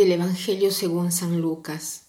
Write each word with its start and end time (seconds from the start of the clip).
Del 0.00 0.12
Evangelio 0.12 0.70
según 0.70 1.12
San 1.12 1.42
Lucas. 1.42 2.06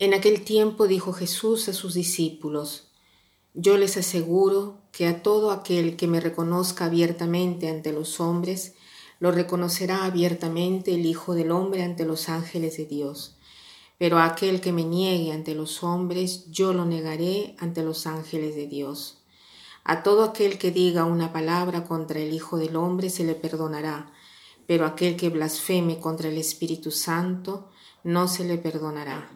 En 0.00 0.12
aquel 0.12 0.42
tiempo 0.42 0.88
dijo 0.88 1.12
Jesús 1.12 1.68
a 1.68 1.72
sus 1.72 1.94
discípulos, 1.94 2.88
Yo 3.54 3.76
les 3.76 3.96
aseguro 3.96 4.78
que 4.90 5.06
a 5.06 5.22
todo 5.22 5.52
aquel 5.52 5.94
que 5.94 6.08
me 6.08 6.18
reconozca 6.18 6.86
abiertamente 6.86 7.68
ante 7.68 7.92
los 7.92 8.18
hombres, 8.18 8.74
lo 9.20 9.30
reconocerá 9.30 10.04
abiertamente 10.04 10.94
el 10.94 11.06
Hijo 11.06 11.34
del 11.36 11.52
Hombre 11.52 11.84
ante 11.84 12.04
los 12.04 12.28
ángeles 12.28 12.76
de 12.76 12.86
Dios. 12.86 13.36
Pero 13.98 14.18
a 14.18 14.24
aquel 14.24 14.60
que 14.60 14.72
me 14.72 14.82
niegue 14.82 15.30
ante 15.30 15.54
los 15.54 15.84
hombres, 15.84 16.50
yo 16.50 16.72
lo 16.72 16.86
negaré 16.86 17.54
ante 17.60 17.84
los 17.84 18.08
ángeles 18.08 18.56
de 18.56 18.66
Dios. 18.66 19.22
A 19.84 20.02
todo 20.02 20.24
aquel 20.24 20.58
que 20.58 20.72
diga 20.72 21.04
una 21.04 21.32
palabra 21.32 21.84
contra 21.84 22.18
el 22.18 22.34
Hijo 22.34 22.56
del 22.56 22.74
Hombre 22.74 23.10
se 23.10 23.22
le 23.22 23.36
perdonará 23.36 24.10
pero 24.66 24.86
aquel 24.86 25.16
que 25.16 25.30
blasfeme 25.30 25.98
contra 26.00 26.28
el 26.28 26.38
Espíritu 26.38 26.90
Santo 26.90 27.68
no 28.04 28.28
se 28.28 28.44
le 28.44 28.58
perdonará. 28.58 29.30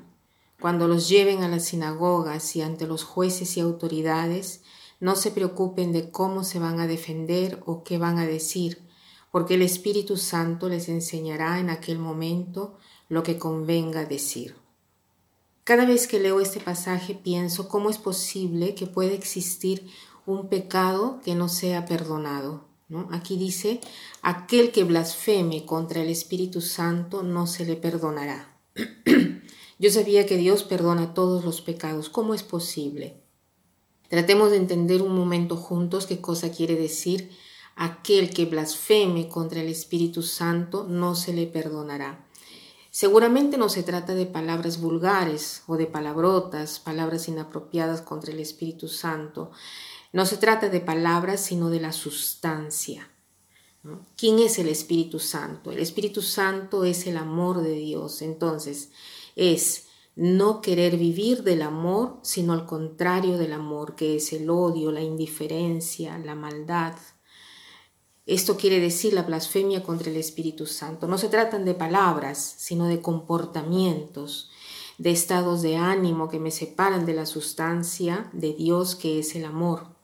Cuando 0.61 0.89
los 0.89 1.09
lleven 1.09 1.43
a 1.43 1.49
las 1.49 1.65
sinagogas 1.67 2.55
y 2.57 2.63
ante 2.63 2.87
los 2.87 3.05
jueces 3.05 3.57
y 3.57 3.61
autoridades, 3.61 4.63
no 5.01 5.17
se 5.17 5.31
preocupen 5.31 5.93
de 5.93 6.11
cómo 6.11 6.45
se 6.45 6.59
van 6.59 6.81
a 6.81 6.87
defender 6.87 7.63
o 7.65 7.83
qué 7.83 7.97
van 7.97 8.19
a 8.19 8.27
decir, 8.27 8.83
porque 9.31 9.55
el 9.55 9.63
Espíritu 9.63 10.17
Santo 10.17 10.69
les 10.69 10.89
enseñará 10.89 11.59
en 11.59 11.71
aquel 11.71 11.99
momento 11.99 12.77
lo 13.09 13.23
que 13.23 13.39
convenga 13.39 14.05
decir. 14.05 14.57
Cada 15.65 15.87
vez 15.87 16.07
que 16.07 16.21
leo 16.21 16.41
este 16.41 16.61
pasaje 16.61 17.15
pienso 17.15 17.69
cómo 17.69 17.91
es 17.91 17.99
posible 17.99 18.75
que 18.75 18.87
pueda 18.87 19.13
existir 19.13 19.87
un 20.27 20.49
pecado 20.49 21.21
que 21.25 21.35
no 21.35 21.49
sea 21.49 21.87
perdonado. 21.87 22.70
Aquí 23.11 23.37
dice, 23.37 23.81
aquel 24.23 24.73
que 24.73 24.85
blasfeme 24.85 25.65
contra 25.65 26.03
el 26.03 26.09
Espíritu 26.09 26.61
Santo 26.61 27.23
no 27.23 27.47
se 27.47 27.65
le 27.65 27.77
perdonará. 27.77 28.57
Yo 29.79 29.91
sabía 29.91 30.27
que 30.27 30.37
Dios 30.37 30.65
perdona 30.65 31.15
todos 31.15 31.45
los 31.45 31.61
pecados. 31.61 32.11
¿Cómo 32.11 32.35
es 32.35 32.43
posible? 32.43 33.23
Tratemos 34.09 34.51
de 34.51 34.57
entender 34.57 35.03
un 35.03 35.15
momento 35.15 35.57
juntos 35.57 36.07
qué 36.07 36.21
cosa 36.21 36.51
quiere 36.51 36.75
decir 36.75 37.31
aquel 37.77 38.29
que 38.29 38.45
blasfeme 38.45 39.29
contra 39.29 39.63
el 39.63 39.69
Espíritu 39.69 40.23
Santo 40.23 40.85
no 40.87 41.15
se 41.15 41.33
le 41.33 41.47
perdonará. 41.47 42.27
Seguramente 42.91 43.57
no 43.57 43.69
se 43.69 43.83
trata 43.83 44.15
de 44.15 44.27
palabras 44.27 44.81
vulgares 44.81 45.63
o 45.67 45.77
de 45.77 45.87
palabrotas, 45.87 46.81
palabras 46.81 47.29
inapropiadas 47.29 48.03
contra 48.03 48.33
el 48.33 48.41
Espíritu 48.41 48.89
Santo. 48.89 49.53
No 50.13 50.27
se 50.27 50.37
trata 50.37 50.69
de 50.69 50.81
palabras, 50.81 51.41
sino 51.41 51.71
de 51.71 51.81
la 51.81 51.93
sustancia. 51.93 53.09
¿Quién 54.17 54.41
es 54.41 54.59
el 54.59 54.69
Espíritu 54.69 55.19
Santo? 55.19 55.71
El 55.71 55.79
Espíritu 55.79 56.21
Santo 56.21 56.85
es 56.85 57.07
el 57.07 57.17
amor 57.17 57.63
de 57.63 57.73
Dios. 57.73 58.21
Entonces, 58.21 58.91
es 59.37 59.87
no 60.17 60.61
querer 60.61 60.97
vivir 60.97 61.45
del 61.45 61.63
amor, 61.63 62.19
sino 62.23 62.53
al 62.53 62.67
contrario 62.67 63.39
del 63.39 63.53
amor, 63.53 63.95
que 63.95 64.17
es 64.17 64.33
el 64.33 64.51
odio, 64.51 64.93
la 64.93 65.01
indiferencia, 65.01 66.19
la 66.19 66.35
maldad. 66.35 66.95
Esto 68.27 68.57
quiere 68.57 68.81
decir 68.81 69.15
la 69.15 69.23
blasfemia 69.23 69.83
contra 69.83 70.11
el 70.11 70.17
Espíritu 70.17 70.67
Santo. 70.67 71.07
No 71.07 71.17
se 71.17 71.29
tratan 71.29 71.65
de 71.65 71.75
palabras, 71.75 72.39
sino 72.59 72.87
de 72.87 73.01
comportamientos, 73.01 74.51
de 74.99 75.11
estados 75.11 75.63
de 75.63 75.77
ánimo 75.77 76.29
que 76.29 76.39
me 76.39 76.51
separan 76.51 77.07
de 77.07 77.15
la 77.15 77.25
sustancia 77.25 78.29
de 78.33 78.53
Dios, 78.53 78.97
que 78.97 79.21
es 79.21 79.35
el 79.37 79.47
amor. 79.47 80.00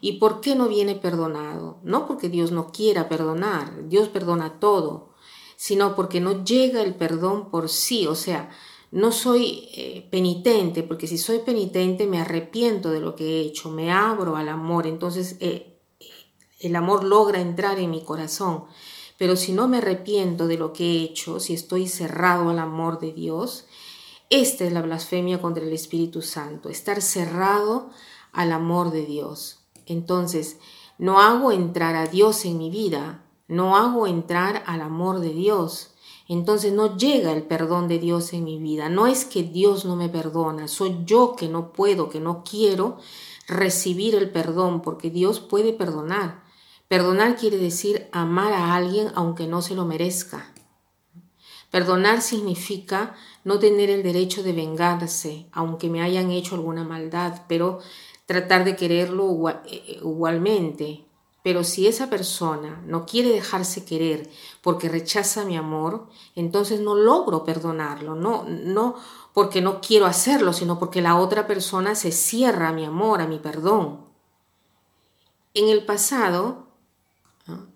¿Y 0.00 0.14
por 0.14 0.40
qué 0.40 0.54
no 0.54 0.68
viene 0.68 0.94
perdonado? 0.94 1.78
No 1.82 2.06
porque 2.06 2.28
Dios 2.28 2.50
no 2.50 2.72
quiera 2.72 3.08
perdonar, 3.08 3.88
Dios 3.88 4.08
perdona 4.08 4.58
todo, 4.58 5.14
sino 5.56 5.94
porque 5.94 6.20
no 6.20 6.44
llega 6.44 6.82
el 6.82 6.94
perdón 6.94 7.50
por 7.50 7.68
sí, 7.68 8.06
o 8.06 8.14
sea, 8.14 8.50
no 8.90 9.10
soy 9.10 9.68
eh, 9.74 10.06
penitente, 10.10 10.82
porque 10.82 11.06
si 11.06 11.18
soy 11.18 11.38
penitente 11.38 12.06
me 12.06 12.20
arrepiento 12.20 12.90
de 12.90 13.00
lo 13.00 13.16
que 13.16 13.24
he 13.24 13.40
hecho, 13.40 13.70
me 13.70 13.90
abro 13.90 14.36
al 14.36 14.48
amor, 14.48 14.86
entonces 14.86 15.36
eh, 15.40 15.80
el 16.60 16.76
amor 16.76 17.04
logra 17.04 17.40
entrar 17.40 17.78
en 17.78 17.90
mi 17.90 18.02
corazón. 18.02 18.64
Pero 19.18 19.36
si 19.36 19.52
no 19.52 19.68
me 19.68 19.78
arrepiento 19.78 20.46
de 20.46 20.58
lo 20.58 20.72
que 20.72 20.84
he 20.84 21.02
hecho, 21.04 21.38
si 21.38 21.54
estoy 21.54 21.86
cerrado 21.86 22.50
al 22.50 22.58
amor 22.58 22.98
de 22.98 23.12
Dios, 23.12 23.66
esta 24.30 24.64
es 24.64 24.72
la 24.72 24.82
blasfemia 24.82 25.40
contra 25.40 25.64
el 25.64 25.72
Espíritu 25.72 26.22
Santo, 26.22 26.68
estar 26.68 27.02
cerrado 27.02 27.90
al 28.32 28.52
amor 28.52 28.90
de 28.90 29.06
Dios. 29.06 29.60
Entonces, 29.86 30.58
no 30.98 31.20
hago 31.20 31.52
entrar 31.52 31.94
a 31.96 32.06
Dios 32.06 32.44
en 32.44 32.58
mi 32.58 32.70
vida, 32.70 33.24
no 33.48 33.76
hago 33.76 34.06
entrar 34.06 34.62
al 34.66 34.80
amor 34.80 35.20
de 35.20 35.30
Dios. 35.30 35.94
Entonces 36.28 36.72
no 36.72 36.96
llega 36.96 37.32
el 37.32 37.42
perdón 37.42 37.88
de 37.88 37.98
Dios 37.98 38.32
en 38.32 38.44
mi 38.44 38.58
vida. 38.58 38.88
No 38.88 39.06
es 39.06 39.24
que 39.24 39.42
Dios 39.42 39.84
no 39.84 39.96
me 39.96 40.08
perdona, 40.08 40.68
soy 40.68 40.98
yo 41.04 41.36
que 41.36 41.48
no 41.48 41.72
puedo, 41.72 42.08
que 42.08 42.20
no 42.20 42.44
quiero 42.44 42.98
recibir 43.48 44.14
el 44.14 44.30
perdón, 44.30 44.80
porque 44.80 45.10
Dios 45.10 45.40
puede 45.40 45.72
perdonar. 45.72 46.42
Perdonar 46.88 47.36
quiere 47.36 47.58
decir 47.58 48.08
amar 48.12 48.52
a 48.52 48.74
alguien 48.74 49.08
aunque 49.14 49.46
no 49.46 49.60
se 49.60 49.74
lo 49.74 49.84
merezca. 49.84 50.52
Perdonar 51.70 52.20
significa 52.20 53.14
no 53.44 53.58
tener 53.58 53.88
el 53.88 54.02
derecho 54.02 54.42
de 54.42 54.52
vengarse, 54.52 55.48
aunque 55.52 55.88
me 55.88 56.02
hayan 56.02 56.30
hecho 56.30 56.54
alguna 56.54 56.84
maldad, 56.84 57.42
pero 57.48 57.80
tratar 58.32 58.64
de 58.64 58.76
quererlo 58.76 59.48
eh, 59.48 59.60
eh, 59.66 59.98
igualmente. 60.00 61.04
Pero 61.42 61.64
si 61.64 61.86
esa 61.86 62.08
persona 62.08 62.82
no 62.86 63.04
quiere 63.04 63.30
dejarse 63.30 63.84
querer 63.84 64.30
porque 64.62 64.88
rechaza 64.88 65.44
mi 65.44 65.56
amor, 65.56 66.06
entonces 66.36 66.80
no 66.80 66.94
logro 66.94 67.44
perdonarlo, 67.44 68.14
no, 68.14 68.44
no 68.44 68.94
porque 69.34 69.60
no 69.60 69.80
quiero 69.80 70.06
hacerlo, 70.06 70.52
sino 70.52 70.78
porque 70.78 71.02
la 71.02 71.16
otra 71.16 71.46
persona 71.46 71.94
se 71.94 72.12
cierra 72.12 72.68
a 72.68 72.72
mi 72.72 72.84
amor, 72.84 73.20
a 73.20 73.26
mi 73.26 73.38
perdón. 73.38 74.06
En 75.52 75.68
el 75.68 75.84
pasado 75.84 76.68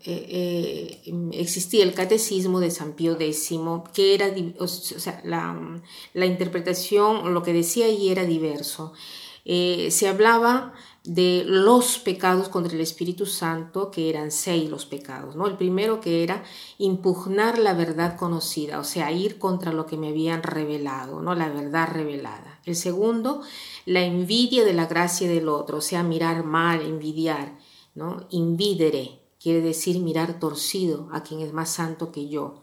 eh, 0.04 1.02
existía 1.32 1.82
el 1.82 1.92
catecismo 1.92 2.60
de 2.60 2.70
San 2.70 2.92
Pío 2.92 3.18
X, 3.18 3.50
que 3.92 4.14
era, 4.14 4.32
o 4.60 4.68
sea, 4.68 5.20
la, 5.24 5.82
la 6.14 6.26
interpretación, 6.26 7.34
lo 7.34 7.42
que 7.42 7.52
decía 7.52 7.86
ahí 7.86 8.10
era 8.10 8.24
diverso. 8.24 8.92
Eh, 9.48 9.92
se 9.92 10.08
hablaba 10.08 10.74
de 11.04 11.44
los 11.46 11.98
pecados 11.98 12.48
contra 12.48 12.74
el 12.74 12.80
Espíritu 12.80 13.26
Santo, 13.26 13.92
que 13.92 14.10
eran 14.10 14.32
seis 14.32 14.68
los 14.68 14.86
pecados, 14.86 15.36
¿no? 15.36 15.46
El 15.46 15.56
primero 15.56 16.00
que 16.00 16.24
era 16.24 16.42
impugnar 16.78 17.58
la 17.58 17.72
verdad 17.72 18.16
conocida, 18.16 18.80
o 18.80 18.84
sea, 18.84 19.12
ir 19.12 19.38
contra 19.38 19.72
lo 19.72 19.86
que 19.86 19.96
me 19.96 20.08
habían 20.08 20.42
revelado, 20.42 21.22
¿no? 21.22 21.36
La 21.36 21.48
verdad 21.48 21.88
revelada. 21.92 22.60
El 22.64 22.74
segundo, 22.74 23.42
la 23.84 24.02
envidia 24.02 24.64
de 24.64 24.74
la 24.74 24.86
gracia 24.86 25.28
del 25.28 25.48
otro, 25.48 25.78
o 25.78 25.82
sea, 25.82 26.02
mirar 26.02 26.44
mal, 26.44 26.82
envidiar, 26.82 27.56
¿no? 27.94 28.26
Invidere, 28.30 29.20
quiere 29.40 29.60
decir 29.60 30.00
mirar 30.00 30.40
torcido 30.40 31.08
a 31.12 31.22
quien 31.22 31.40
es 31.40 31.52
más 31.52 31.70
santo 31.70 32.10
que 32.10 32.28
yo. 32.28 32.62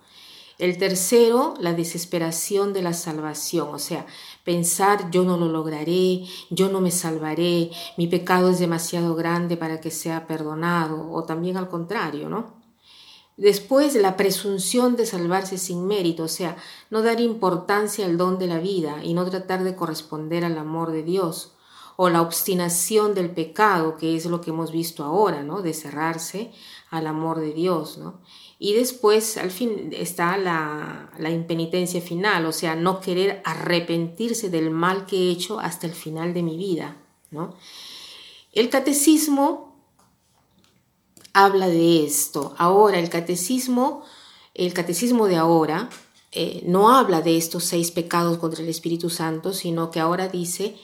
El 0.59 0.77
tercero, 0.77 1.55
la 1.59 1.73
desesperación 1.73 2.73
de 2.73 2.83
la 2.83 2.93
salvación, 2.93 3.69
o 3.73 3.79
sea, 3.79 4.05
pensar 4.43 5.09
yo 5.09 5.23
no 5.23 5.35
lo 5.35 5.47
lograré, 5.47 6.25
yo 6.51 6.69
no 6.69 6.79
me 6.79 6.91
salvaré, 6.91 7.71
mi 7.97 8.07
pecado 8.07 8.49
es 8.49 8.59
demasiado 8.59 9.15
grande 9.15 9.57
para 9.57 9.81
que 9.81 9.89
sea 9.89 10.27
perdonado, 10.27 11.11
o 11.11 11.23
también 11.23 11.57
al 11.57 11.69
contrario, 11.69 12.29
¿no? 12.29 12.61
Después, 13.35 13.95
la 13.95 14.15
presunción 14.15 14.95
de 14.95 15.07
salvarse 15.07 15.57
sin 15.57 15.87
mérito, 15.87 16.23
o 16.23 16.27
sea, 16.27 16.55
no 16.91 17.01
dar 17.01 17.19
importancia 17.19 18.05
al 18.05 18.15
don 18.15 18.37
de 18.37 18.45
la 18.45 18.59
vida 18.59 19.03
y 19.03 19.15
no 19.15 19.27
tratar 19.27 19.63
de 19.63 19.75
corresponder 19.75 20.45
al 20.45 20.57
amor 20.59 20.91
de 20.91 21.01
Dios, 21.01 21.53
o 21.95 22.09
la 22.09 22.21
obstinación 22.21 23.15
del 23.15 23.31
pecado, 23.31 23.97
que 23.97 24.15
es 24.15 24.27
lo 24.27 24.39
que 24.39 24.51
hemos 24.51 24.71
visto 24.71 25.03
ahora, 25.03 25.41
¿no? 25.41 25.63
De 25.63 25.73
cerrarse 25.73 26.51
al 26.91 27.07
amor 27.07 27.39
de 27.39 27.53
Dios, 27.53 27.97
¿no? 27.97 28.19
Y 28.63 28.75
después, 28.75 29.35
al 29.35 29.51
fin, 29.51 29.89
está 29.91 30.37
la, 30.37 31.11
la, 31.17 31.29
impenitencia 31.29 31.99
final, 31.99 32.45
o 32.45 32.53
sea, 32.53 32.77
no 32.77 33.01
querer 33.01 33.41
arrepentirse 33.43 34.49
del 34.49 34.69
mal 34.69 35.05
que 35.05 35.17
he 35.17 35.31
hecho 35.31 35.59
hasta 35.59 35.85
el 35.85 35.91
final 35.91 36.33
de 36.33 36.43
mi 36.43 36.55
vida. 36.55 36.95
¿no? 37.29 37.55
El 38.53 38.69
catecismo 38.69 39.75
habla 41.33 41.67
de 41.67 42.05
esto. 42.05 42.55
Ahora, 42.57 42.99
el 42.99 43.09
catecismo, 43.09 44.05
el 44.53 44.73
catecismo 44.73 45.27
de 45.27 45.35
ahora, 45.35 45.89
eh, 46.31 46.63
no 46.65 46.89
habla 46.95 47.19
de 47.19 47.35
estos 47.35 47.65
seis 47.65 47.91
pecados 47.91 48.37
contra 48.37 48.63
el 48.63 48.69
Espíritu 48.69 49.09
Santo, 49.09 49.51
sino 49.51 49.91
que 49.91 49.99
ahora 49.99 50.29
dice, 50.29 50.77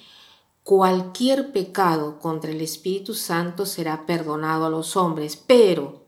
cualquier 0.63 1.53
pecado 1.53 2.19
contra 2.19 2.51
el 2.51 2.59
Espíritu 2.59 3.13
Santo 3.13 3.65
será 3.65 4.05
perdonado 4.05 4.65
a 4.65 4.69
los 4.69 4.97
hombres, 4.97 5.37
pero 5.37 5.99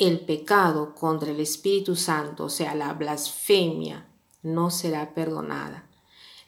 el 0.00 0.20
pecado 0.20 0.94
contra 0.94 1.30
el 1.30 1.40
Espíritu 1.40 1.94
Santo, 1.94 2.44
o 2.44 2.48
sea, 2.48 2.74
la 2.74 2.94
blasfemia, 2.94 4.08
no 4.42 4.70
será 4.70 5.12
perdonada. 5.14 5.86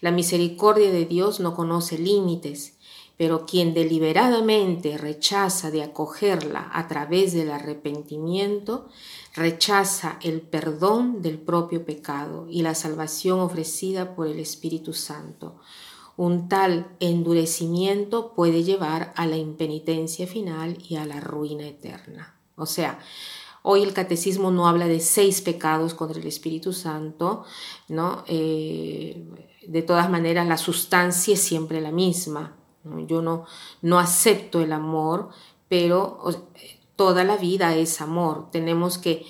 La 0.01 0.11
misericordia 0.11 0.91
de 0.91 1.05
Dios 1.05 1.39
no 1.39 1.55
conoce 1.55 1.99
límites, 1.99 2.79
pero 3.19 3.45
quien 3.45 3.75
deliberadamente 3.75 4.97
rechaza 4.97 5.71
de 5.71 5.83
acogerla 5.83 6.71
a 6.73 6.89
través 6.89 7.35
del 7.35 7.51
arrepentimiento, 7.51 8.89
rechaza 9.35 10.19
el 10.23 10.41
perdón 10.41 11.21
del 11.21 11.39
propio 11.39 11.85
pecado 11.85 12.47
y 12.49 12.63
la 12.63 12.75
salvación 12.75 13.39
ofrecida 13.41 14.17
por 14.17 14.29
el 14.29 14.39
Espíritu 14.39 14.95
Santo. 14.95 15.59
Un 16.17 16.49
tal 16.49 16.97
endurecimiento 17.01 18.33
puede 18.35 18.65
llevar 18.65 19.13
a 19.15 19.27
la 19.27 19.37
impenitencia 19.37 20.27
final 20.27 20.79
y 20.89 20.97
a 20.97 21.05
la 21.05 21.21
ruina 21.21 21.67
eterna. 21.67 22.42
O 22.63 22.67
sea, 22.67 22.99
Hoy 23.65 23.85
el 23.85 23.93
catecismo 23.93 24.51
no 24.51 24.67
habla 24.67 24.89
de 24.89 24.99
seis 24.99 25.41
pecados 25.41 25.95
contra 25.95 26.21
el 26.21 26.27
Espíritu 26.27 26.73
Santo, 26.73 27.45
¿no? 27.89 28.25
Eh, 28.27 29.25
de 29.67 29.83
todas 29.83 30.11
maneras, 30.11 30.49
la 30.49 30.57
sustancia 30.57 31.35
es 31.35 31.41
siempre 31.41 31.81
la 31.81 31.93
misma. 31.93 32.57
Yo 33.07 33.23
no, 33.23 33.45
no 33.81 34.01
acepto 34.01 34.61
el 34.61 34.73
amor, 34.73 35.29
pero 35.69 36.19
toda 36.97 37.23
la 37.23 37.37
vida 37.37 37.77
es 37.77 38.01
amor. 38.01 38.51
Tenemos 38.51 38.99
que 38.99 39.25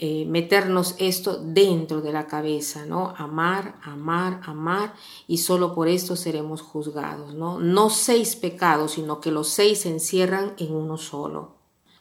eh, 0.00 0.26
meternos 0.26 0.96
esto 0.98 1.38
dentro 1.40 2.00
de 2.00 2.12
la 2.12 2.26
cabeza, 2.26 2.84
¿no? 2.84 3.14
Amar, 3.16 3.76
amar, 3.84 4.40
amar, 4.44 4.94
y 5.28 5.38
solo 5.38 5.72
por 5.76 5.86
esto 5.86 6.16
seremos 6.16 6.62
juzgados, 6.62 7.34
¿no? 7.34 7.60
No 7.60 7.90
seis 7.90 8.34
pecados, 8.34 8.92
sino 8.92 9.20
que 9.20 9.30
los 9.30 9.48
seis 9.48 9.82
se 9.82 9.90
encierran 9.90 10.54
en 10.58 10.74
uno 10.74 10.96
solo. 10.96 11.57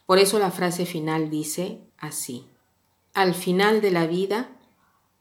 Por 0.07 0.19
eso 0.19 0.39
la 0.39 0.51
frase 0.51 0.85
final 0.85 1.29
dice 1.29 1.81
así, 1.97 2.47
al 3.13 3.35
final 3.35 3.81
de 3.81 3.91
la 3.91 4.07
vida 4.07 4.49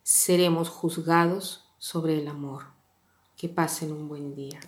seremos 0.04 0.68
juzgados 0.68 1.64
sobre 1.76 2.20
el 2.20 2.28
amor. 2.28 2.66
Que 3.36 3.48
pasen 3.48 3.90
un 3.90 4.08
buen 4.08 4.36
día. 4.36 4.60